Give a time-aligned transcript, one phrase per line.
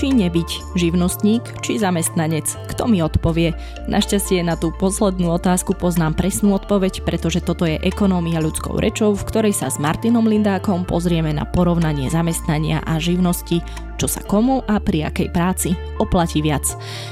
[0.00, 2.48] či nebyť živnostník, či zamestnanec?
[2.72, 3.52] Kto mi odpovie?
[3.84, 9.26] Našťastie na tú poslednú otázku poznám presnú odpoveď, pretože toto je ekonómia ľudskou rečou, v
[9.28, 13.60] ktorej sa s Martinom Lindákom pozrieme na porovnanie zamestnania a živnosti,
[14.00, 16.64] čo sa komu a pri akej práci oplatí viac.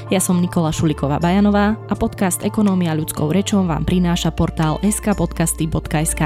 [0.09, 6.21] Ja som Nikola Šuliková Bajanová a podcast Ekonómia ľudskou rečou vám prináša portál skpodcasty.sk.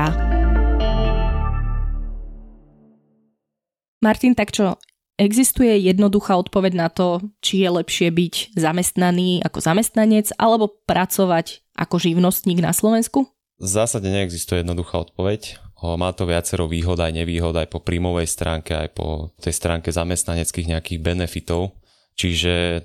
[3.99, 4.80] Martin, tak čo,
[5.13, 12.02] Existuje jednoduchá odpoveď na to, či je lepšie byť zamestnaný ako zamestnanec alebo pracovať ako
[12.02, 13.30] živnostník na Slovensku?
[13.62, 15.62] V zásade neexistuje jednoduchá odpoveď.
[15.84, 20.73] Má to viacero výhod aj nevýhod aj po príjmovej stránke, aj po tej stránke zamestnaneckých
[20.73, 21.77] nejakých benefitov.
[22.17, 22.81] Čiže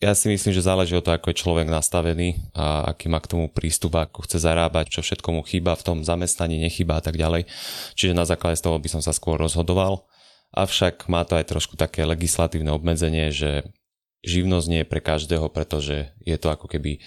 [0.00, 3.36] ja si myslím, že záleží o to, ako je človek nastavený a aký má k
[3.36, 7.20] tomu prístup, ako chce zarábať, čo všetko mu chýba v tom zamestnaní, nechýba a tak
[7.20, 7.44] ďalej.
[7.98, 10.08] Čiže na základe z toho by som sa skôr rozhodoval
[10.56, 13.68] avšak má to aj trošku také legislatívne obmedzenie, že
[14.24, 17.04] živnosť nie je pre každého, pretože je to ako keby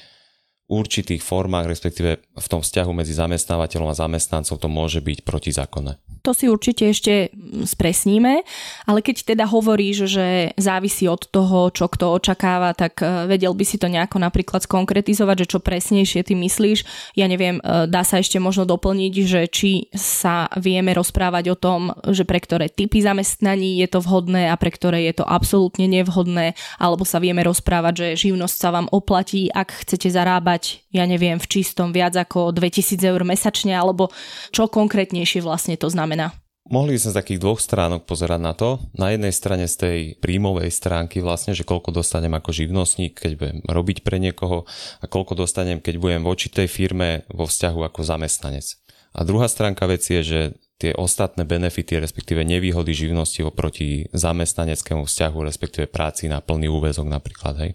[0.69, 5.97] určitých formách, respektíve v tom vzťahu medzi zamestnávateľom a zamestnancom to môže byť protizákonné.
[6.21, 7.31] To si určite ešte
[7.63, 8.43] spresníme,
[8.83, 13.63] ale keď teda hovoríš, že závisí od toho, čo kto očakáva, tak e, vedel by
[13.63, 16.83] si to nejako napríklad skonkretizovať, že čo presnejšie ty myslíš.
[17.15, 21.95] Ja neviem, e, dá sa ešte možno doplniť, že či sa vieme rozprávať o tom,
[22.11, 26.51] že pre ktoré typy zamestnaní je to vhodné a pre ktoré je to absolútne nevhodné,
[26.83, 31.39] alebo sa vieme rozprávať, že živnosť sa vám oplatí, ak chcete zarábať mať, ja neviem,
[31.39, 34.11] v čistom viac ako 2000 eur mesačne, alebo
[34.51, 36.35] čo konkrétnejšie vlastne to znamená?
[36.69, 38.77] Mohli by sme z takých dvoch stránok pozerať na to.
[38.93, 43.57] Na jednej strane z tej príjmovej stránky vlastne, že koľko dostanem ako živnostník, keď budem
[43.65, 44.69] robiť pre niekoho
[45.01, 48.77] a koľko dostanem, keď budem v tej firme vo vzťahu ako zamestnanec.
[49.17, 50.39] A druhá stránka veci je, že
[50.77, 57.55] tie ostatné benefity, respektíve nevýhody živnosti oproti zamestnaneckému vzťahu, respektíve práci na plný úvezok napríklad.
[57.65, 57.71] Hej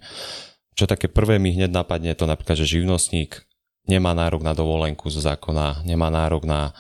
[0.75, 3.47] čo také prvé mi hneď napadne, to napríklad, že živnostník
[3.87, 6.75] nemá nárok na dovolenku zo zákona, nemá nárok na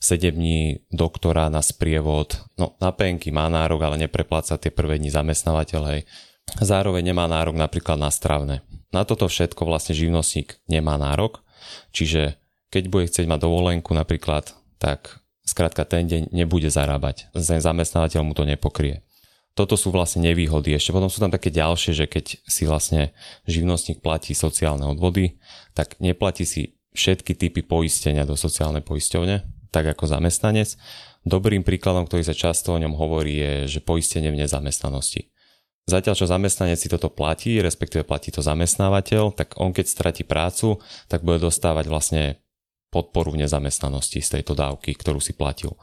[0.00, 5.12] 7 dní doktora na sprievod, no na penky má nárok, ale neprepláca tie prvé dni
[5.12, 6.06] zamestnávateľ.
[6.56, 8.64] Zároveň nemá nárok napríklad na stravné.
[8.90, 11.44] Na toto všetko vlastne živnostník nemá nárok,
[11.92, 12.40] čiže
[12.70, 17.28] keď bude chcieť mať dovolenku napríklad, tak skrátka ten deň nebude zarábať.
[17.34, 19.02] Ten zamestnávateľ mu to nepokrie
[19.60, 20.72] toto sú vlastne nevýhody.
[20.72, 23.12] Ešte potom sú tam také ďalšie, že keď si vlastne
[23.44, 25.36] živnostník platí sociálne odvody,
[25.76, 30.80] tak neplatí si všetky typy poistenia do sociálnej poisťovne, tak ako zamestnanec.
[31.28, 35.28] Dobrým príkladom, ktorý sa často o ňom hovorí, je, že poistenie v nezamestnanosti.
[35.84, 40.80] Zatiaľ, čo zamestnanec si toto platí, respektíve platí to zamestnávateľ, tak on keď stratí prácu,
[41.12, 42.40] tak bude dostávať vlastne
[42.88, 45.76] podporu v nezamestnanosti z tejto dávky, ktorú si platil.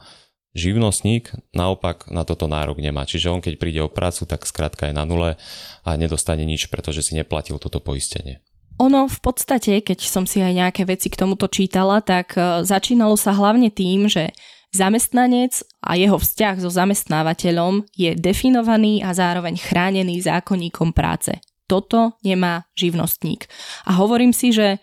[0.56, 4.96] Živnostník naopak na toto nárok nemá, čiže on keď príde o prácu, tak skrátka je
[4.96, 5.36] na nule
[5.84, 8.40] a nedostane nič, pretože si neplatil toto poistenie.
[8.78, 13.18] Ono v podstate, keď som si aj nejaké veci k tomuto čítala, tak e, začínalo
[13.18, 14.30] sa hlavne tým, že
[14.70, 21.42] zamestnanec a jeho vzťah so zamestnávateľom je definovaný a zároveň chránený zákonníkom práce.
[21.66, 23.50] Toto nemá živnostník.
[23.84, 24.78] A hovorím si, že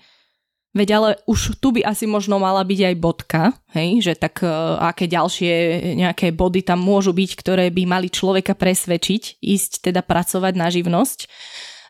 [0.75, 3.41] Veď ale už tu by asi možno mala byť aj bodka,
[3.71, 5.51] hej, že tak uh, aké ďalšie
[5.95, 11.19] nejaké body tam môžu byť, ktoré by mali človeka presvedčiť, ísť teda pracovať na živnosť.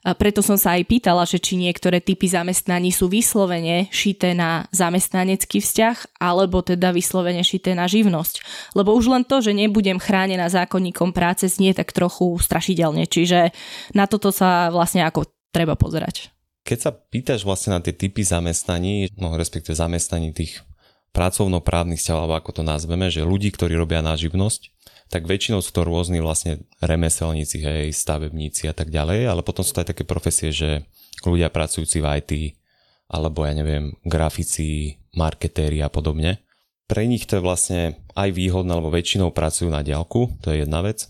[0.06, 4.70] A preto som sa aj pýtala, že či niektoré typy zamestnaní sú vyslovene šité na
[4.70, 8.46] zamestnanecký vzťah, alebo teda vyslovene šité na živnosť.
[8.78, 13.10] Lebo už len to, že nebudem chránená zákonníkom práce, znie tak trochu strašidelne.
[13.10, 13.50] Čiže
[13.98, 16.35] na toto sa vlastne ako treba pozerať.
[16.66, 20.66] Keď sa pýtaš vlastne na tie typy zamestnaní, no respektíve zamestnaní tých
[21.14, 24.74] pracovnoprávnych vzťahov, alebo ako to nazveme, že ľudí, ktorí robia na živnosť,
[25.08, 29.78] tak väčšinou sú to rôzni vlastne remeselníci, hej, stavebníci a tak ďalej, ale potom sú
[29.78, 30.90] to aj také profesie, že
[31.22, 32.32] ľudia pracujúci v IT,
[33.08, 36.42] alebo ja neviem, grafici, marketéri a podobne.
[36.90, 37.82] Pre nich to je vlastne
[38.18, 41.10] aj výhodné, lebo väčšinou pracujú na diálku, to je jedna vec.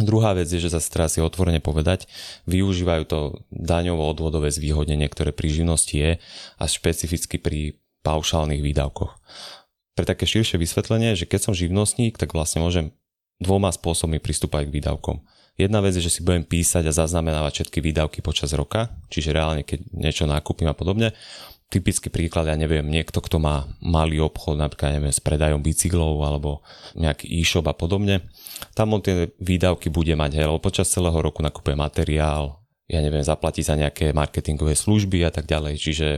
[0.00, 2.08] Druhá vec je, že zase teraz si otvorene povedať,
[2.48, 3.18] využívajú to
[3.52, 6.10] daňovo-odvodové zvýhodnenie, ktoré pri živnosti je
[6.56, 9.12] a špecificky pri paušálnych výdavkoch.
[9.92, 12.96] Pre také širšie vysvetlenie, že keď som živnostník, tak vlastne môžem
[13.36, 15.20] dvoma spôsobmi pristúpať k výdavkom.
[15.60, 19.60] Jedna vec je, že si budem písať a zaznamenávať všetky výdavky počas roka, čiže reálne
[19.60, 21.12] keď niečo nakúpim a podobne
[21.72, 26.60] typický príklad, ja neviem, niekto, kto má malý obchod, napríklad neviem, s predajom bicyklov alebo
[26.92, 28.28] nejaký e-shop a podobne,
[28.76, 33.24] tam on tie výdavky bude mať, hej, lebo počas celého roku nakupuje materiál, ja neviem,
[33.24, 36.08] zaplatí za nejaké marketingové služby a tak ďalej, čiže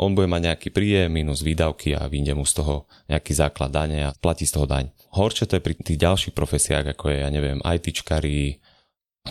[0.00, 4.08] on bude mať nejaký príjem minus výdavky a vyjde mu z toho nejaký základ dane
[4.08, 4.88] a platí z toho daň.
[5.12, 8.56] Horšie to je pri tých ďalších profesiách, ako je, ja neviem, ITčkari,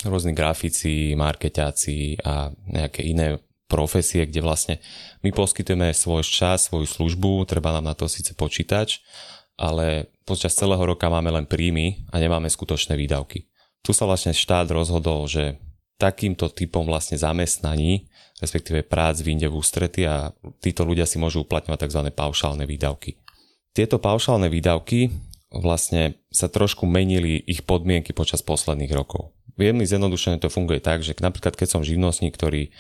[0.06, 4.76] rôzni grafici, marketáci a nejaké iné profesie, kde vlastne
[5.24, 9.00] my poskytujeme svoj čas, svoju službu, treba nám na to síce počítač,
[9.56, 13.48] ale počas celého roka máme len príjmy a nemáme skutočné výdavky.
[13.80, 15.56] Tu sa vlastne štát rozhodol, že
[15.96, 21.88] takýmto typom vlastne zamestnaní, respektíve prác vyjde v ústrety a títo ľudia si môžu uplatňovať
[21.88, 22.02] tzv.
[22.10, 23.22] paušálne výdavky.
[23.72, 25.14] Tieto paušálne výdavky
[25.54, 29.36] vlastne sa trošku menili ich podmienky počas posledných rokov.
[29.62, 32.74] Veľmi zjednodušene to funguje tak, že napríklad keď som živnostník, ktorý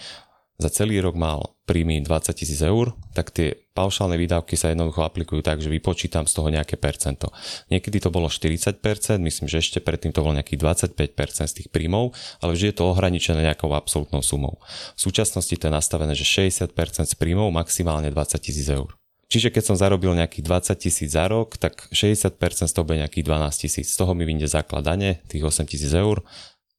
[0.61, 5.41] za celý rok mal príjmy 20 tisíc eur, tak tie paušálne výdavky sa jednoducho aplikujú
[5.41, 7.33] tak, že vypočítam z toho nejaké percento.
[7.73, 8.77] Niekedy to bolo 40%,
[9.17, 12.13] myslím, že ešte predtým to bolo nejakých 25% z tých príjmov,
[12.43, 14.61] ale vždy je to ohraničené nejakou absolútnou sumou.
[14.93, 16.69] V súčasnosti to je nastavené, že 60%
[17.07, 18.93] z príjmov maximálne 20 tisíc eur.
[19.31, 22.35] Čiže keď som zarobil nejakých 20 tisíc za rok, tak 60%
[22.67, 23.87] z toho bude nejakých 12 tisíc.
[23.87, 26.19] Z toho mi vyjde základ dane, tých 8 tisíc eur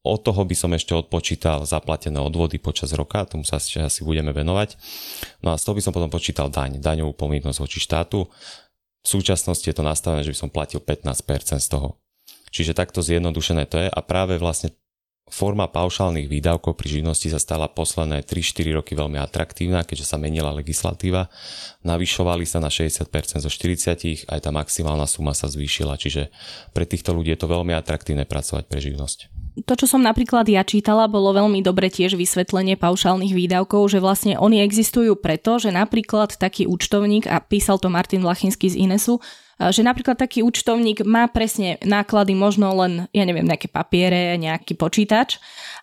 [0.03, 4.75] od toho by som ešte odpočítal zaplatené odvody počas roka, tomu sa asi budeme venovať.
[5.47, 8.27] No a z toho by som potom počítal daň, daňovú povinnosť voči štátu.
[9.03, 12.03] V súčasnosti je to nastavené, že by som platil 15% z toho.
[12.51, 14.75] Čiže takto zjednodušené to je a práve vlastne
[15.31, 20.53] forma paušálnych výdavkov pri živnosti sa stala posledné 3-4 roky veľmi atraktívna, keďže sa menila
[20.53, 21.33] legislatíva.
[21.87, 23.09] Navyšovali sa na 60%
[23.41, 26.29] zo 40, aj tá maximálna suma sa zvýšila, čiže
[26.77, 30.65] pre týchto ľudí je to veľmi atraktívne pracovať pre živnosť to, čo som napríklad ja
[30.65, 36.41] čítala, bolo veľmi dobre tiež vysvetlenie paušálnych výdavkov, že vlastne oni existujú preto, že napríklad
[36.41, 39.21] taký účtovník, a písal to Martin Lachinský z Inesu,
[39.61, 45.37] že napríklad taký účtovník má presne náklady možno len, ja neviem, nejaké papiere, nejaký počítač,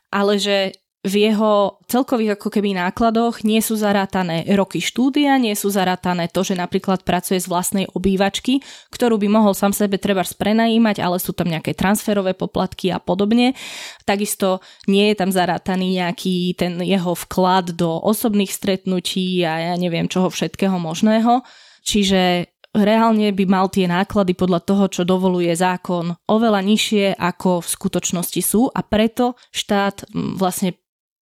[0.09, 5.71] ale že v jeho celkových ako keby nákladoch nie sú zarátané roky štúdia, nie sú
[5.71, 8.59] zarátané to, že napríklad pracuje z vlastnej obývačky,
[8.91, 13.55] ktorú by mohol sám sebe treba prenajímať, ale sú tam nejaké transferové poplatky a podobne.
[14.03, 14.59] Takisto
[14.91, 20.27] nie je tam zarátaný nejaký ten jeho vklad do osobných stretnutí a ja neviem čoho
[20.27, 21.47] všetkého možného.
[21.79, 27.67] Čiže reálne by mal tie náklady podľa toho, čo dovoluje zákon, oveľa nižšie ako v
[27.71, 30.75] skutočnosti sú a preto štát vlastne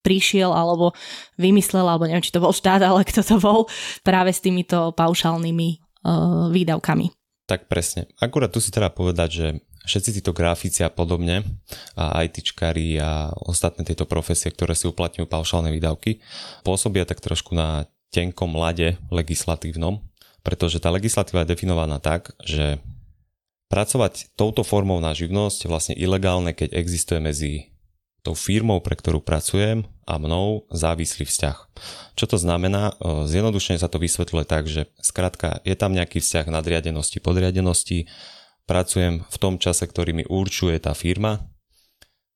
[0.04, 0.92] prišiel alebo
[1.40, 3.64] vymyslel, alebo neviem, či to bol štát, ale kto to bol,
[4.04, 5.68] práve s týmito paušálnymi
[6.04, 7.08] uh, výdavkami.
[7.48, 8.08] Tak presne.
[8.20, 9.46] Akurát tu si treba povedať, že
[9.84, 11.44] všetci títo grafici a podobne,
[11.96, 16.24] a ITčkári a ostatné tieto profesie, ktoré si uplatňujú paušálne výdavky,
[16.64, 20.00] pôsobia tak trošku na tenkom lade legislatívnom,
[20.40, 22.80] pretože tá legislatíva je definovaná tak, že
[23.68, 27.73] pracovať touto formou na živnosť je vlastne ilegálne, keď existuje medzi
[28.24, 31.56] tou firmou, pre ktorú pracujem a mnou závislý vzťah.
[32.16, 32.96] Čo to znamená?
[33.28, 38.08] Zjednodušene sa to vysvetľuje tak, že skrátka je tam nejaký vzťah nadriadenosti, podriadenosti,
[38.64, 41.44] pracujem v tom čase, ktorý mi určuje tá firma,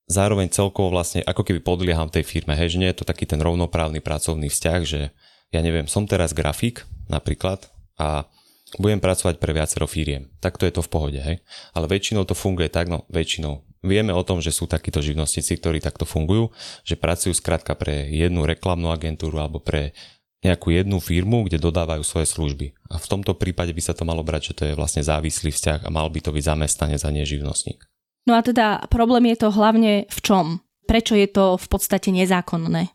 [0.09, 3.41] zároveň celkovo vlastne ako keby podlieham tej firme, hej, že nie je to taký ten
[3.41, 5.13] rovnoprávny pracovný vzťah, že
[5.53, 8.29] ja neviem, som teraz grafik napríklad a
[8.77, 10.29] budem pracovať pre viacero firiem.
[10.45, 11.41] Takto je to v pohode, hej.
[11.73, 15.79] Ale väčšinou to funguje tak, no väčšinou vieme o tom, že sú takíto živnostníci, ktorí
[15.79, 16.51] takto fungujú,
[16.83, 19.95] že pracujú skrátka pre jednu reklamnú agentúru alebo pre
[20.39, 22.71] nejakú jednu firmu, kde dodávajú svoje služby.
[22.95, 25.87] A v tomto prípade by sa to malo brať, že to je vlastne závislý vzťah
[25.87, 27.83] a mal by to byť zamestnanec a nie živnostník.
[28.31, 30.63] No a teda problém je to hlavne v čom?
[30.87, 32.93] Prečo je to v podstate nezákonné?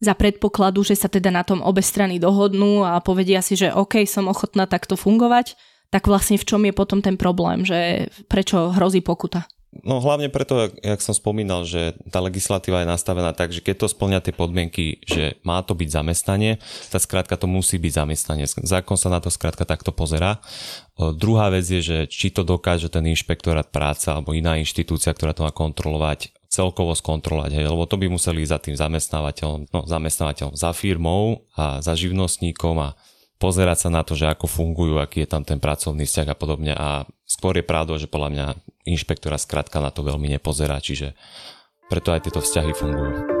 [0.00, 4.04] Za predpokladu, že sa teda na tom obe strany dohodnú a povedia si, že OK,
[4.08, 5.56] som ochotná takto fungovať,
[5.88, 9.48] tak vlastne v čom je potom ten problém, že prečo hrozí pokuta?
[9.82, 13.92] No hlavne preto, jak som spomínal, že tá legislatíva je nastavená tak, že keď to
[13.92, 18.46] splňa tie podmienky, že má to byť zamestnanie, tak skrátka to musí byť zamestnanie.
[18.46, 20.38] Zákon sa na to skrátka takto pozera.
[20.96, 25.44] Druhá vec je, že či to dokáže ten inšpektorát práca alebo iná inštitúcia, ktorá to
[25.44, 30.72] má kontrolovať, celkovo skontrolovať, hej, lebo to by museli za tým zamestnávateľom, no zamestnávateľom, za
[30.72, 32.96] firmou a za živnostníkom a
[33.36, 36.72] pozerať sa na to, že ako fungujú, aký je tam ten pracovný vzťah a podobne
[36.72, 38.46] a skôr je pravda, že podľa mňa
[38.88, 41.12] inšpektora skrátka na to veľmi nepozerá, čiže
[41.92, 43.35] preto aj tieto vzťahy fungujú.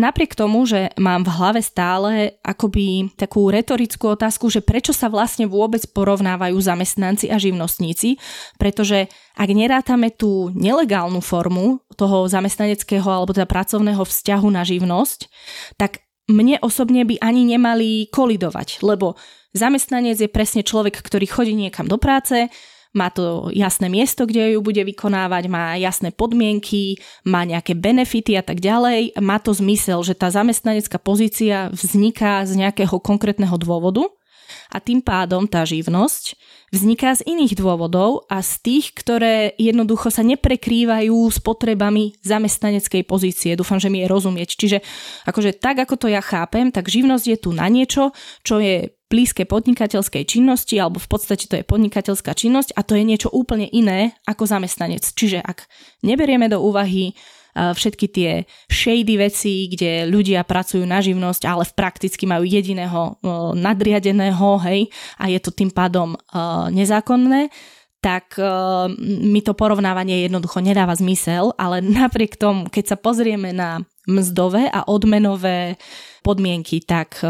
[0.00, 5.44] Napriek tomu, že mám v hlave stále akoby takú retorickú otázku, že prečo sa vlastne
[5.44, 8.16] vôbec porovnávajú zamestnanci a živnostníci,
[8.56, 15.28] pretože ak nerátame tú nelegálnu formu toho zamestnaneckého alebo teda pracovného vzťahu na živnosť,
[15.76, 16.00] tak
[16.32, 19.20] mne osobne by ani nemali kolidovať, lebo
[19.52, 22.48] zamestnanec je presne človek, ktorý chodí niekam do práce,
[22.90, 28.42] má to jasné miesto, kde ju bude vykonávať, má jasné podmienky, má nejaké benefity a
[28.42, 29.14] tak ďalej.
[29.22, 34.10] Má to zmysel, že tá zamestnanecká pozícia vzniká z nejakého konkrétneho dôvodu
[34.70, 36.38] a tým pádom tá živnosť
[36.70, 43.58] vzniká z iných dôvodov a z tých, ktoré jednoducho sa neprekrývajú s potrebami zamestnaneckej pozície.
[43.58, 44.54] Dúfam, že mi je rozumieť.
[44.54, 44.78] Čiže
[45.26, 48.14] akože tak, ako to ja chápem, tak živnosť je tu na niečo,
[48.46, 53.02] čo je blízke podnikateľskej činnosti, alebo v podstate to je podnikateľská činnosť a to je
[53.02, 55.02] niečo úplne iné ako zamestnanec.
[55.02, 55.66] Čiže ak
[56.06, 57.18] neberieme do úvahy
[57.54, 58.30] všetky tie
[58.70, 63.18] shady veci, kde ľudia pracujú na živnosť, ale v prakticky majú jediného
[63.58, 64.86] nadriadeného, hej,
[65.18, 66.14] a je to tým pádom
[66.70, 67.50] nezákonné,
[68.00, 68.38] tak
[68.98, 74.88] mi to porovnávanie jednoducho nedáva zmysel, ale napriek tomu, keď sa pozrieme na mzdové a
[74.88, 75.76] odmenové
[76.24, 77.20] podmienky, tak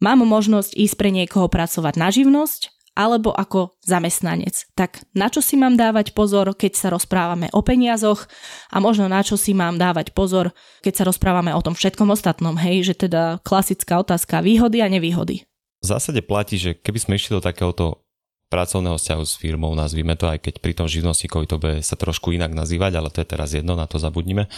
[0.00, 4.68] mám možnosť ísť pre niekoho pracovať na živnosť alebo ako zamestnanec.
[4.76, 8.28] Tak na čo si mám dávať pozor, keď sa rozprávame o peniazoch
[8.68, 10.52] a možno na čo si mám dávať pozor,
[10.84, 15.48] keď sa rozprávame o tom všetkom ostatnom, hej, že teda klasická otázka výhody a nevýhody.
[15.82, 18.04] V zásade platí, že keby sme išli do takéhoto
[18.52, 22.36] pracovného vzťahu s firmou, nazvime to, aj keď pri tom živnostníkovi to bude sa trošku
[22.36, 24.52] inak nazývať, ale to je teraz jedno, na to zabudnime.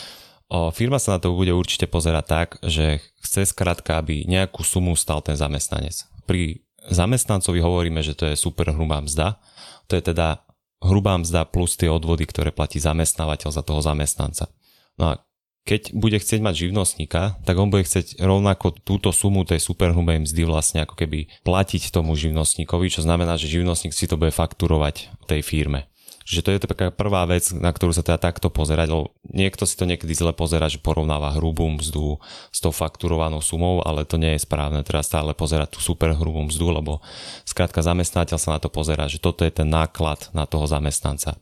[0.50, 4.98] O, firma sa na to bude určite pozerať tak, že chce skrátka, aby nejakú sumu
[4.98, 6.10] stal ten zamestnanec.
[6.26, 9.40] Pri zamestnancovi hovoríme, že to je super hrubá mzda.
[9.88, 10.44] To je teda
[10.84, 14.52] hrubá mzda plus tie odvody, ktoré platí zamestnávateľ za toho zamestnanca.
[15.00, 15.24] No a
[15.64, 20.44] keď bude chcieť mať živnostníka, tak on bude chcieť rovnako túto sumu tej superhrubej mzdy
[20.44, 25.40] vlastne ako keby platiť tomu živnostníkovi, čo znamená, že živnostník si to bude fakturovať tej
[25.40, 25.88] firme.
[26.24, 29.76] Že to je taká prvá vec, na ktorú sa teda takto pozerať, lebo niekto si
[29.76, 32.16] to niekedy zle pozera, že porovnáva hrubú mzdu
[32.48, 36.48] s tou fakturovanou sumou, ale to nie je správne, treba stále pozerať tú super hrubú
[36.48, 37.04] mzdu, lebo
[37.44, 41.36] skrátka zamestnávateľ sa na to pozera, že toto je ten náklad na toho zamestnanca.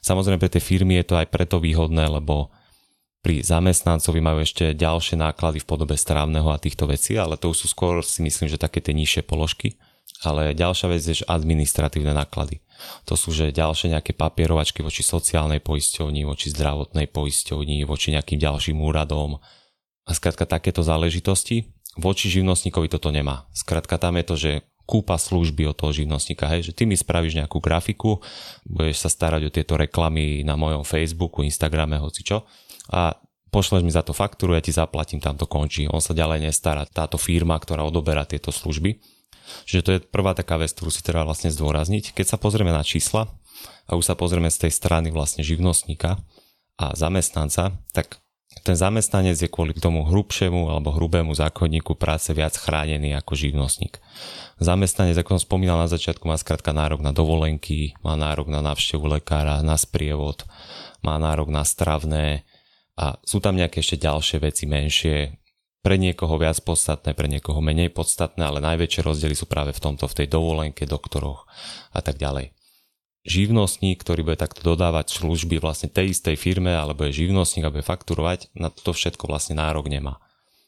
[0.00, 2.48] Samozrejme pre tie firmy je to aj preto výhodné, lebo
[3.24, 7.64] pri zamestnancovi majú ešte ďalšie náklady v podobe strávneho a týchto vecí, ale to už
[7.64, 9.80] sú skôr si myslím, že také tie nižšie položky.
[10.24, 12.64] Ale ďalšia vec je, že administratívne náklady.
[13.04, 18.80] To sú že ďalšie nejaké papierovačky voči sociálnej poisťovni, voči zdravotnej poisťovni, voči nejakým ďalším
[18.80, 19.36] úradom.
[20.04, 21.68] A skrátka takéto záležitosti.
[22.00, 23.44] Voči živnostníkovi toto nemá.
[23.52, 24.52] Skrátka tam je to, že
[24.84, 28.20] kúpa služby od toho živnostníka, hej, že ty mi spravíš nejakú grafiku,
[28.68, 32.44] budeš sa starať o tieto reklamy na mojom Facebooku, Instagrame, hoci čo
[32.92, 33.16] a
[33.48, 35.86] pošleš mi za to faktúru, ja ti zaplatím, tam to končí.
[35.88, 38.98] On sa ďalej nestará, táto firma, ktorá odoberá tieto služby.
[39.64, 42.16] Čiže to je prvá taká vec, ktorú si treba vlastne zdôrazniť.
[42.16, 43.28] Keď sa pozrieme na čísla
[43.88, 46.20] a už sa pozrieme z tej strany vlastne živnostníka
[46.80, 48.24] a zamestnanca, tak
[48.62, 53.98] ten zamestnanec je kvôli tomu hrubšiemu alebo hrubému zákonníku práce viac chránený ako živnostník.
[54.62, 59.10] Zamestnanec, ako som spomínal na začiatku, má skrátka nárok na dovolenky, má nárok na návštevu
[59.10, 60.46] lekára, na sprievod,
[61.02, 62.46] má nárok na stravné
[62.94, 65.34] a sú tam nejaké ešte ďalšie veci menšie,
[65.84, 70.08] pre niekoho viac podstatné, pre niekoho menej podstatné, ale najväčšie rozdiely sú práve v tomto,
[70.08, 71.44] v tej dovolenke, doktoroch
[71.92, 72.56] a tak ďalej.
[73.28, 77.84] Živnostník, ktorý bude takto dodávať služby vlastne tej istej firme, alebo je živnostník a bude
[77.84, 80.24] fakturovať, na toto všetko vlastne nárok nemá.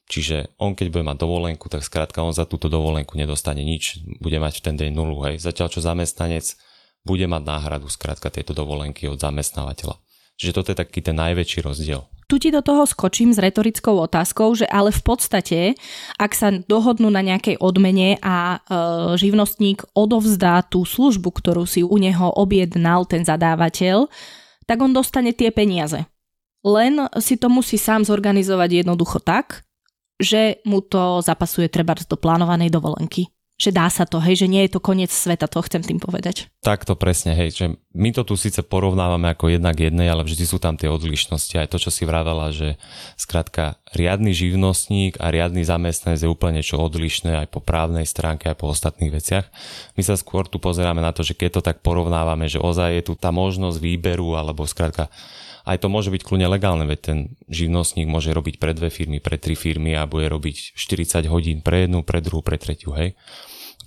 [0.06, 4.36] Čiže on keď bude mať dovolenku, tak skrátka on za túto dovolenku nedostane nič, bude
[4.36, 5.36] mať v ten deň nulu, hej.
[5.40, 6.56] Zatiaľ čo zamestnanec
[7.04, 9.96] bude mať náhradu skrátka tejto dovolenky od zamestnávateľa.
[10.36, 12.04] Čiže toto je taký ten najväčší rozdiel.
[12.26, 15.58] Tu ti do toho skočím s retorickou otázkou, že ale v podstate,
[16.18, 18.78] ak sa dohodnú na nejakej odmene a e,
[19.14, 24.10] živnostník odovzdá tú službu, ktorú si u neho objednal ten zadávateľ,
[24.66, 26.02] tak on dostane tie peniaze.
[26.66, 29.62] Len si to musí sám zorganizovať jednoducho tak,
[30.18, 34.68] že mu to zapasuje treba do plánovanej dovolenky že dá sa to, hej, že nie
[34.68, 36.52] je to koniec sveta, to chcem tým povedať.
[36.60, 40.44] Tak to presne, hej, že my to tu síce porovnávame ako jednak jednej, ale vždy
[40.44, 42.76] sú tam tie odlišnosti, aj to, čo si vravela, že
[43.16, 48.60] skrátka riadny živnostník a riadny zamestnanec je úplne niečo odlišné aj po právnej stránke, aj
[48.60, 49.48] po ostatných veciach.
[49.96, 53.02] My sa skôr tu pozeráme na to, že keď to tak porovnávame, že ozaj je
[53.08, 55.08] tu tá možnosť výberu, alebo skrátka
[55.66, 57.18] aj to môže byť kľudne legálne, veď ten
[57.50, 61.84] živnostník môže robiť pre dve firmy, pre tri firmy a bude robiť 40 hodín pre
[61.84, 63.18] jednu, pre druhú, pre tretiu, hej.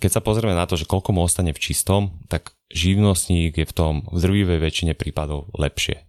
[0.04, 3.74] Keď sa pozrieme na to, že koľko mu ostane v čistom, tak živnostník je v
[3.76, 6.04] tom v drvivej väčšine prípadov lepšie.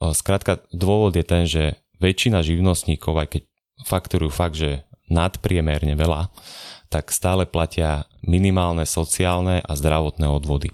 [0.00, 3.42] Skrátka, dôvod je ten, že väčšina živnostníkov, aj keď
[3.84, 6.32] fakturujú fakt, že nadpriemerne veľa,
[6.88, 10.72] tak stále platia minimálne sociálne a zdravotné odvody.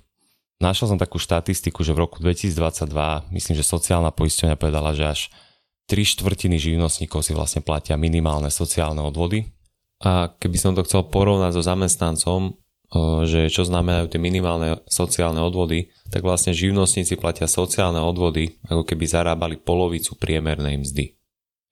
[0.57, 2.89] Našiel som takú štatistiku, že v roku 2022,
[3.29, 5.21] myslím, že sociálna poisťovňa povedala, že až
[5.93, 9.53] 3 štvrtiny živnostníkov si vlastne platia minimálne sociálne odvody.
[10.01, 12.57] A keby som to chcel porovnať so zamestnancom,
[13.27, 19.05] že čo znamenajú tie minimálne sociálne odvody, tak vlastne živnostníci platia sociálne odvody, ako keby
[19.05, 21.17] zarábali polovicu priemernej mzdy.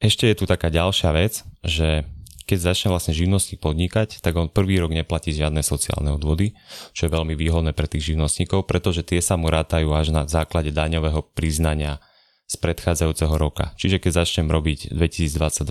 [0.03, 2.05] Ešte je tu taká ďalšia vec, že
[2.45, 6.53] keď začne vlastne živnostník podnikať, tak on prvý rok neplatí žiadne sociálne odvody,
[6.93, 10.69] čo je veľmi výhodné pre tých živnostníkov, pretože tie sa mu rátajú až na základe
[10.69, 12.05] daňového priznania
[12.45, 13.73] z predchádzajúceho roka.
[13.81, 15.65] Čiže keď začnem robiť 2022,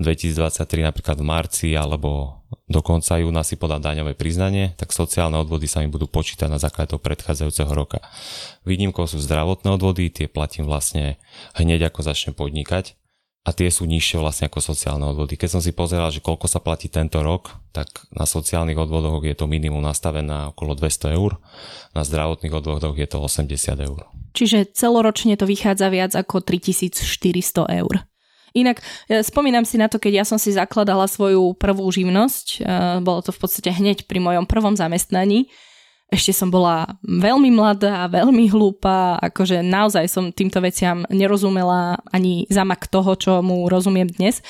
[0.00, 5.68] 2023 napríklad v marci alebo do konca júna si podám daňové priznanie, tak sociálne odvody
[5.68, 8.00] sa mi budú počítať na základe toho predchádzajúceho roka.
[8.64, 11.20] Výnimkou sú zdravotné odvody, tie platím vlastne
[11.60, 12.99] hneď ako začnem podnikať
[13.40, 15.40] a tie sú nižšie vlastne ako sociálne odvody.
[15.40, 19.32] Keď som si pozeral, že koľko sa platí tento rok, tak na sociálnych odvodoch je
[19.32, 21.40] to minimum nastavené okolo 200 eur,
[21.96, 24.00] na zdravotných odvodoch je to 80 eur.
[24.36, 28.04] Čiže celoročne to vychádza viac ako 3400 eur.
[28.52, 32.60] Inak spomínam si na to, keď ja som si zakladala svoju prvú živnosť, e,
[32.98, 35.46] bolo to v podstate hneď pri mojom prvom zamestnaní,
[36.10, 42.90] ešte som bola veľmi mladá, veľmi hlúpa, akože naozaj som týmto veciam nerozumela ani zamak
[42.90, 44.42] toho, čo mu rozumiem dnes.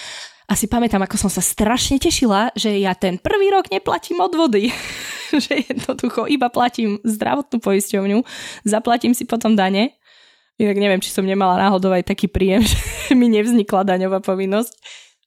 [0.50, 4.72] A si pamätám, ako som sa strašne tešila, že ja ten prvý rok neplatím odvody.
[5.44, 8.18] že jednoducho iba platím zdravotnú poisťovňu,
[8.66, 9.94] zaplatím si potom dane.
[10.58, 12.80] Inak neviem, či som nemala náhodou aj taký príjem, že
[13.14, 14.74] mi nevznikla daňová povinnosť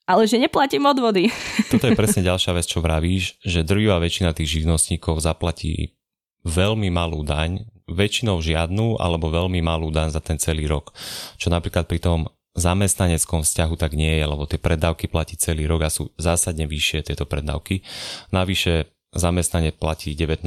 [0.04, 1.32] ale že neplatím odvody.
[1.72, 5.96] Toto je presne ďalšia vec, čo vravíš, že drvivá väčšina tých živnostníkov zaplatí
[6.44, 10.96] veľmi malú daň, väčšinou žiadnu alebo veľmi malú daň za ten celý rok.
[11.36, 12.20] Čo napríklad pri tom
[12.54, 17.10] zamestnaneckom vzťahu tak nie je, lebo tie predávky platí celý rok a sú zásadne vyššie
[17.10, 17.82] tieto predávky.
[18.30, 20.42] Navyše zamestnanec platí 19%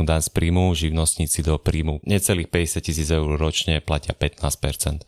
[0.00, 5.04] daň z príjmu, živnostníci do príjmu necelých 50 tisíc eur ročne platia 15%,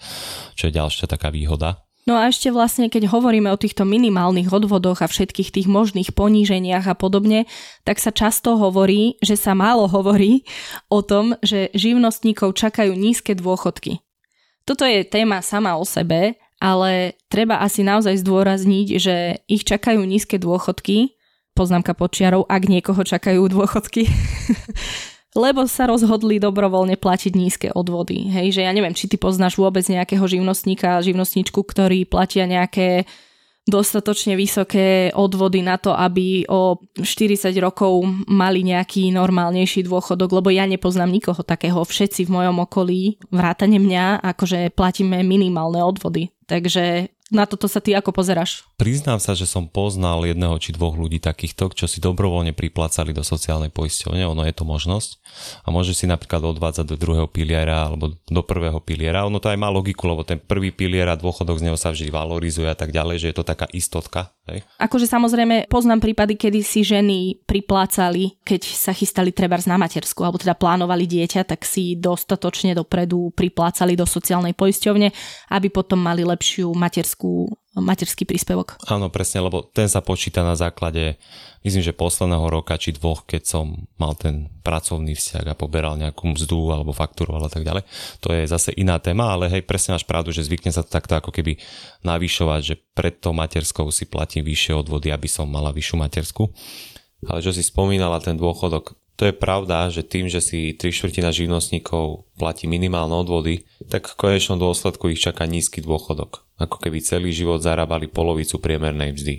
[0.56, 1.89] čo je ďalšia taká výhoda.
[2.08, 6.88] No a ešte vlastne, keď hovoríme o týchto minimálnych odvodoch a všetkých tých možných poníženiach
[6.88, 7.44] a podobne,
[7.84, 10.48] tak sa často hovorí, že sa málo hovorí
[10.88, 14.00] o tom, že živnostníkov čakajú nízke dôchodky.
[14.64, 19.16] Toto je téma sama o sebe, ale treba asi naozaj zdôrazniť, že
[19.48, 21.16] ich čakajú nízke dôchodky,
[21.52, 24.08] poznámka počiarov, ak niekoho čakajú dôchodky,
[25.34, 28.26] lebo sa rozhodli dobrovoľne platiť nízke odvody.
[28.30, 33.06] Hej, že ja neviem, či ty poznáš vôbec nejakého živnostníka, živnostničku, ktorí platia nejaké
[33.70, 40.66] dostatočne vysoké odvody na to, aby o 40 rokov mali nejaký normálnejší dôchodok, lebo ja
[40.66, 41.78] nepoznám nikoho takého.
[41.86, 46.34] Všetci v mojom okolí, vrátane mňa, akože platíme minimálne odvody.
[46.50, 48.66] Takže na toto sa ty ako pozeráš?
[48.74, 53.22] Priznám sa, že som poznal jedného či dvoch ľudí takýchto, čo si dobrovoľne priplácali do
[53.22, 55.22] sociálnej poisťovne, ono je to možnosť.
[55.62, 59.24] A môže si napríklad odvádzať do druhého piliera alebo do prvého piliera.
[59.30, 62.10] Ono to aj má logiku, lebo ten prvý pilier a dôchodok z neho sa vždy
[62.10, 64.34] valorizuje a tak ďalej, že je to taká istotka.
[64.50, 64.60] Hej?
[64.82, 70.40] Akože samozrejme poznám prípady, kedy si ženy priplácali, keď sa chystali treba na matersku, alebo
[70.40, 75.08] teda plánovali dieťa, tak si dostatočne dopredu priplácali do sociálnej poisťovne,
[75.54, 77.46] aby potom mali lepšiu materskú,
[77.78, 78.74] materský príspevok.
[78.90, 81.22] Áno, presne, lebo ten sa počíta na základe,
[81.62, 86.34] myslím, že posledného roka či dvoch, keď som mal ten pracovný vzťah a poberal nejakú
[86.34, 87.86] mzdu alebo faktúru a tak ďalej.
[88.26, 91.14] To je zase iná téma, ale hej, presne máš pravdu, že zvykne sa to takto
[91.14, 91.62] ako keby
[92.02, 96.50] navyšovať, že pred to materskou si platím vyššie odvody, aby som mala vyššiu matersku.
[97.22, 101.28] Ale čo si spomínala, ten dôchodok, to je pravda, že tým, že si tri štvrtina
[101.28, 106.48] živnostníkov platí minimálne odvody, tak v konečnom dôsledku ich čaká nízky dôchodok.
[106.60, 109.36] Ako keby celý život zarábali polovicu priemernej mzdy.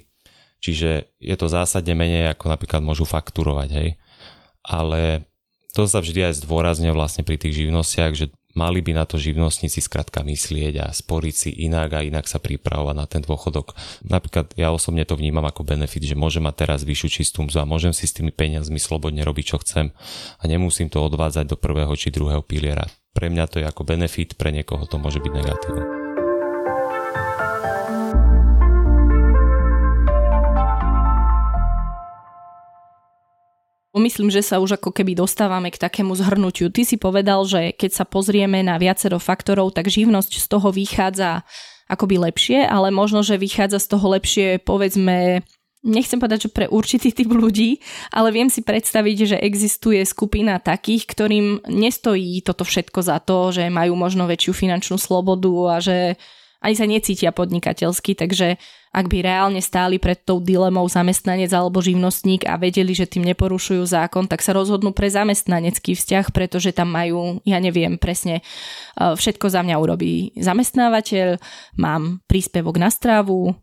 [0.61, 3.89] Čiže je to zásadne menej, ako napríklad môžu fakturovať, hej.
[4.61, 5.25] Ale
[5.73, 9.79] to sa vždy aj zdôrazňuje vlastne pri tých živnostiach, že mali by na to živnostníci
[9.79, 13.73] skrátka myslieť a sporiť si inak a inak sa pripravovať na ten dôchodok.
[14.03, 17.69] Napríklad ja osobne to vnímam ako benefit, že môžem mať teraz vyššiu čistú mzu a
[17.69, 19.95] môžem si s tými peniazmi slobodne robiť, čo chcem
[20.37, 22.85] a nemusím to odvádzať do prvého či druhého piliera.
[23.11, 26.00] Pre mňa to je ako benefit, pre niekoho to môže byť negatívne.
[33.91, 36.71] Myslím, že sa už ako keby dostávame k takému zhrnutiu.
[36.71, 41.43] Ty si povedal, že keď sa pozrieme na viacero faktorov, tak živnosť z toho vychádza
[41.91, 45.43] akoby lepšie, ale možno, že vychádza z toho lepšie, povedzme,
[45.83, 47.83] nechcem povedať, že pre určitý typ ľudí,
[48.15, 53.67] ale viem si predstaviť, že existuje skupina takých, ktorým nestojí toto všetko za to, že
[53.67, 55.97] majú možno väčšiu finančnú slobodu a že
[56.61, 62.43] ani sa necítia podnikateľsky, takže ak by reálne stáli pred tou dilemou zamestnanec alebo živnostník
[62.43, 67.39] a vedeli, že tým neporušujú zákon, tak sa rozhodnú pre zamestnanecký vzťah, pretože tam majú,
[67.47, 68.43] ja neviem presne, e,
[69.15, 71.39] všetko za mňa urobí zamestnávateľ,
[71.79, 73.55] mám príspevok na strávu,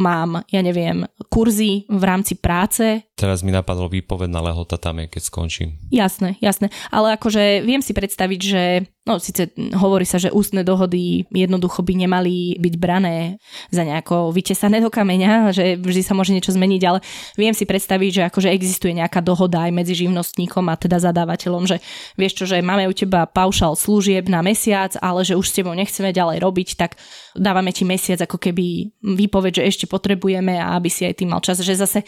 [0.00, 3.04] mám, ja neviem, kurzy v rámci práce.
[3.12, 5.68] Teraz mi napadlo výpovedná lehota tam je, keď skončím.
[5.92, 6.72] Jasné, jasné.
[6.88, 8.62] Ale akože viem si predstaviť, že
[9.10, 13.42] no síce hovorí sa, že ústne dohody jednoducho by nemali byť brané
[13.74, 17.02] za nejako vytesané do kameňa, že vždy sa môže niečo zmeniť, ale
[17.34, 21.82] viem si predstaviť, že akože existuje nejaká dohoda aj medzi živnostníkom a teda zadávateľom, že
[22.14, 25.74] vieš čo, že máme u teba paušal služieb na mesiac, ale že už s tebou
[25.74, 26.94] nechceme ďalej robiť, tak
[27.34, 31.42] dávame ti mesiac ako keby výpoveď, že ešte potrebujeme a aby si aj ty mal
[31.42, 31.58] čas.
[31.58, 31.98] Že zase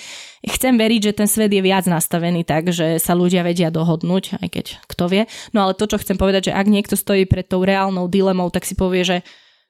[0.46, 4.48] chcem veriť, že ten svet je viac nastavený tak, že sa ľudia vedia dohodnúť, aj
[4.52, 5.22] keď kto vie.
[5.50, 8.68] No ale to, čo chcem povedať, že ak niekto stojí pred tou reálnou dilemou, tak
[8.68, 9.16] si povie, že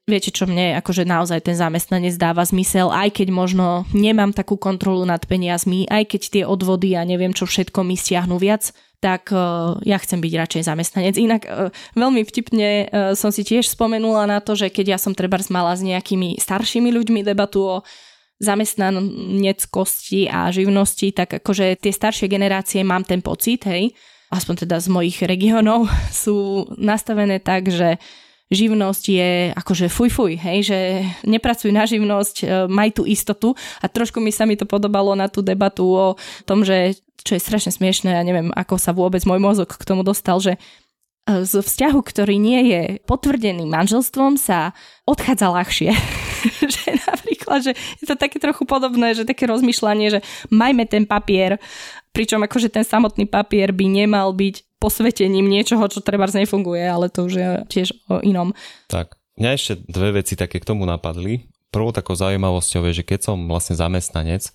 [0.03, 5.07] viete čo mne, akože naozaj ten zamestnanec dáva zmysel, aj keď možno nemám takú kontrolu
[5.07, 9.79] nad peniazmi, aj keď tie odvody a neviem čo všetko mi stiahnu viac, tak uh,
[9.83, 11.15] ja chcem byť radšej zamestnanec.
[11.19, 12.87] Inak uh, veľmi vtipne uh,
[13.19, 16.91] som si tiež spomenula na to, že keď ja som treba mala s nejakými staršími
[16.91, 17.77] ľuďmi debatu o
[18.43, 23.95] zamestnaneckosti a živnosti, tak akože tie staršie generácie mám ten pocit, hej,
[24.33, 25.93] aspoň teda z mojich regiónov,
[26.25, 28.01] sú nastavené tak, že
[28.53, 30.79] živnosť je akože fuj fuj, hej, že
[31.25, 35.33] nepracuj na živnosť, e, maj tú istotu a trošku mi sa mi to podobalo na
[35.33, 36.07] tú debatu o
[36.45, 40.05] tom, že čo je strašne smiešné, ja neviem, ako sa vôbec môj mozog k tomu
[40.05, 44.77] dostal, že e, z vzťahu, ktorý nie je potvrdený manželstvom, sa
[45.09, 45.91] odchádza ľahšie.
[46.77, 47.02] že
[47.53, 51.61] napríklad, že je to také trochu podobné, že také rozmýšľanie, že majme ten papier,
[52.17, 57.29] pričom akože ten samotný papier by nemal byť posvetením niečoho, čo treba nefunguje, ale to
[57.29, 58.57] už je tiež o inom.
[58.89, 61.47] Tak, mňa ešte dve veci také k tomu napadli.
[61.73, 64.53] Prvou takou zaujímavosťou je, že keď som vlastne zamestnanec,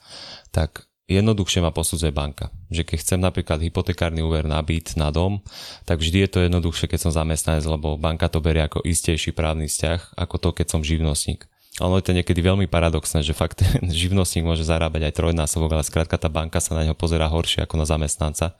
[0.53, 2.53] tak jednoduchšie ma posudzuje banka.
[2.69, 5.41] Že keď chcem napríklad hypotekárny úver na byt, na dom,
[5.87, 9.65] tak vždy je to jednoduchšie, keď som zamestnanec, lebo banka to berie ako istejší právny
[9.65, 11.49] vzťah, ako to, keď som živnostník.
[11.77, 13.61] Ono je to niekedy veľmi paradoxné, že fakt
[14.01, 17.77] živnostník môže zarábať aj trojnásobok, ale skrátka tá banka sa na neho pozera horšie ako
[17.77, 18.57] na zamestnanca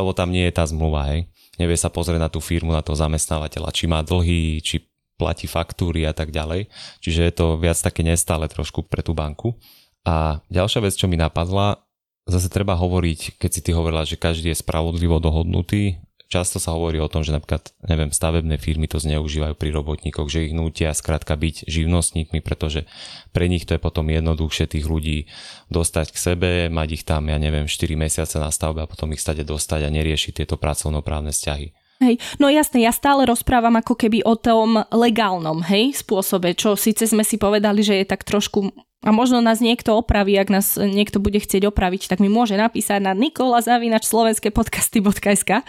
[0.00, 1.26] lebo tam nie je tá zmluva, hej.
[1.58, 4.86] Nevie sa pozrieť na tú firmu, na toho zamestnávateľa, či má dlhy, či
[5.20, 6.70] platí faktúry a tak ďalej.
[7.04, 9.60] Čiže je to viac také nestále trošku pre tú banku.
[10.06, 11.84] A ďalšia vec, čo mi napadla,
[12.24, 17.02] zase treba hovoriť, keď si ty hovorila, že každý je spravodlivo dohodnutý, Často sa hovorí
[17.02, 21.34] o tom, že napríklad, neviem, stavebné firmy to zneužívajú pri robotníkoch, že ich nútia skrátka
[21.34, 22.86] byť živnostníkmi, pretože
[23.34, 25.26] pre nich to je potom jednoduchšie tých ľudí
[25.74, 29.18] dostať k sebe, mať ich tam, ja neviem, 4 mesiace na stavbe a potom ich
[29.18, 31.74] stade dostať a neriešiť tieto pracovnoprávne vzťahy.
[32.00, 37.10] Hej, no jasne, ja stále rozprávam ako keby o tom legálnom, hej, spôsobe, čo síce
[37.10, 41.24] sme si povedali, že je tak trošku a možno nás niekto opraví, ak nás niekto
[41.24, 45.64] bude chcieť opraviť, tak mi môže napísať na nikolazavinač.slovenskepodcast.sk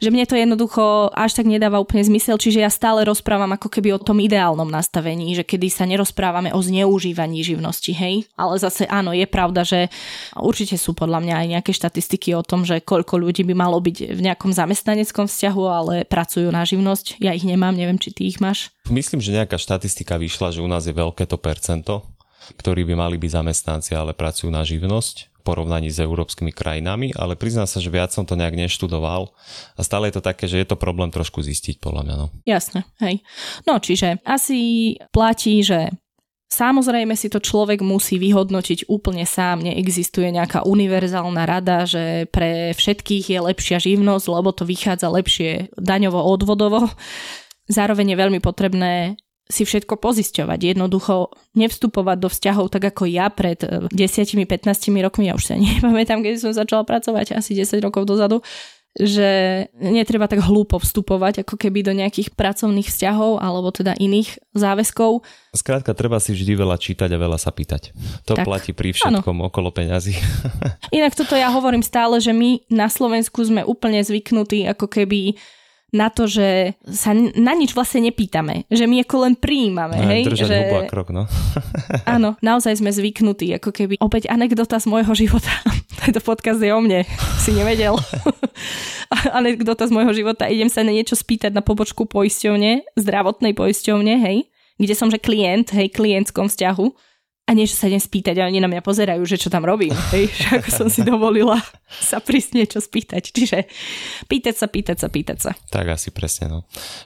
[0.00, 3.92] že mne to jednoducho až tak nedáva úplne zmysel, čiže ja stále rozprávam ako keby
[3.92, 8.24] o tom ideálnom nastavení, že kedy sa nerozprávame o zneužívaní živnosti, hej.
[8.32, 9.92] Ale zase áno, je pravda, že
[10.40, 14.16] určite sú podľa mňa aj nejaké štatistiky o tom, že koľko ľudí by malo byť
[14.16, 17.20] v nejakom zamestnaneckom vzťahu, ale pracujú na živnosť.
[17.20, 18.72] Ja ich nemám, neviem, či ty ich máš.
[18.88, 22.08] Myslím, že nejaká štatistika vyšla, že u nás je veľké to percento
[22.56, 27.32] ktorí by mali byť zamestnanci, ale pracujú na živnosť v porovnaní s európskymi krajinami, ale
[27.38, 29.32] priznám sa, že viac som to nejak neštudoval
[29.76, 32.14] a stále je to také, že je to problém trošku zistiť podľa mňa.
[32.20, 32.26] No.
[32.44, 33.24] Jasne, hej.
[33.64, 35.88] No čiže asi platí, že
[36.50, 43.24] Samozrejme si to človek musí vyhodnotiť úplne sám, neexistuje nejaká univerzálna rada, že pre všetkých
[43.30, 46.90] je lepšia živnosť, lebo to vychádza lepšie daňovo odvodovo.
[47.70, 49.14] Zároveň je veľmi potrebné
[49.50, 50.78] si všetko pozisťovať.
[50.78, 56.22] Jednoducho nevstupovať do vzťahov tak ako ja pred 10-15 eh, rokmi, ja už sa nepamätám,
[56.22, 58.40] keď som začala pracovať, asi 10 rokov dozadu,
[58.98, 65.22] že netreba tak hlúpo vstupovať ako keby do nejakých pracovných vzťahov alebo teda iných záväzkov.
[65.54, 67.94] Skrátka, treba si vždy veľa čítať a veľa sa pýtať.
[68.26, 69.46] To tak, platí pri všetkom áno.
[69.46, 70.18] okolo peňazí.
[70.98, 75.38] Inak toto ja hovorím stále, že my na Slovensku sme úplne zvyknutí ako keby
[75.90, 78.66] na to, že sa na nič vlastne nepýtame.
[78.70, 79.98] Že my ako len prijímame.
[79.98, 80.22] No, hej?
[80.26, 80.58] Držať že...
[80.70, 81.26] a krok, no.
[82.14, 83.50] áno, naozaj sme zvyknutí.
[83.58, 85.50] Ako keby opäť anekdota z môjho života.
[86.06, 87.02] Tento podcast je o mne.
[87.42, 87.98] Si nevedel.
[89.38, 90.46] anekdota z môjho života.
[90.46, 94.46] Idem sa na niečo spýtať na pobočku poisťovne, zdravotnej poisťovne, hej,
[94.80, 97.09] kde som, že klient, hej, klientskom vzťahu
[97.50, 99.90] a niečo sa idem spýtať a oni na mňa pozerajú, že čo tam robím.
[100.14, 101.58] Hej, že ako som si dovolila
[101.90, 103.34] sa prísť niečo spýtať.
[103.34, 103.66] Čiže
[104.30, 105.50] pýtať sa, pýtať sa, pýtať sa.
[105.74, 106.58] Tak asi presne, no.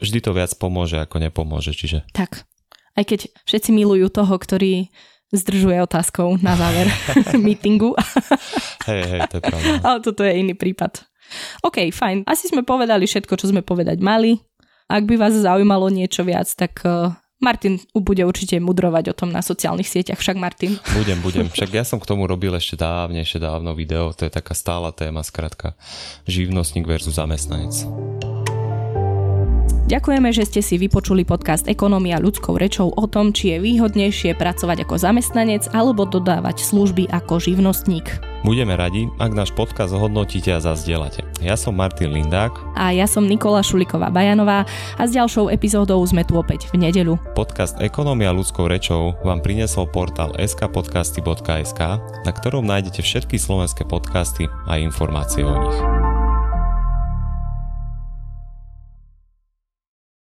[0.05, 2.05] Vždy to viac pomôže, ako nepomôže, čiže...
[2.13, 2.45] Tak.
[2.93, 4.93] Aj keď všetci milujú toho, ktorý
[5.33, 6.93] zdržuje otázkou na záver
[7.45, 7.97] meetingu.
[8.85, 9.73] hej, hej, to je pravda.
[9.81, 11.09] Ale toto je iný prípad.
[11.65, 12.29] OK, fajn.
[12.29, 14.37] Asi sme povedali všetko, čo sme povedať mali.
[14.85, 19.45] Ak by vás zaujímalo niečo viac, tak eh, Martin bude určite mudrovať o tom na
[19.45, 20.81] sociálnych sieťach, však Martin.
[20.97, 21.47] Budem, budem.
[21.53, 25.21] Však ja som k tomu robil ešte dávnejšie dávno video, to je taká stála téma,
[25.21, 25.77] skratka
[26.25, 28.34] živnostník versus zamestnanec.
[29.85, 34.89] Ďakujeme, že ste si vypočuli podcast Ekonomia ľudskou rečou o tom, či je výhodnejšie pracovať
[34.89, 38.09] ako zamestnanec alebo dodávať služby ako živnostník.
[38.49, 41.29] Budeme radi, ak náš podcast hodnotíte a zazdielate.
[41.45, 42.57] Ja som Martin Lindák.
[42.81, 44.65] A ja som Nikola Šuliková Bajanová
[44.97, 47.21] a s ďalšou epizódou sme tu opäť v nedeľu.
[47.37, 51.81] Podcast Ekonomia ľudskou rečou vám priniesol portál skpodcasty.sk,
[52.25, 55.94] na ktorom nájdete všetky slovenské podcasty a informácie o nich.